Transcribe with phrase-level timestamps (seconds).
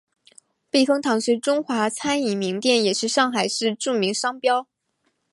[0.71, 4.65] 避风塘是中华餐饮名店也是上海市著名商标。